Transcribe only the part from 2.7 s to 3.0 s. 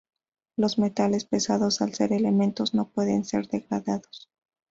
no